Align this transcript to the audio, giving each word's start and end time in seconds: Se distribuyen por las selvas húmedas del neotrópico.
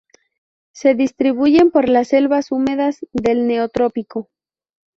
Se 0.71 0.95
distribuyen 0.95 1.69
por 1.69 1.87
las 1.87 2.07
selvas 2.07 2.51
húmedas 2.51 3.05
del 3.13 3.45
neotrópico. 3.45 4.31